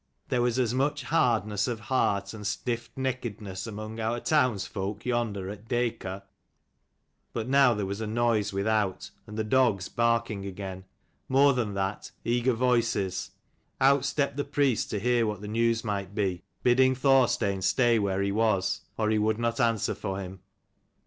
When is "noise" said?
8.07-8.51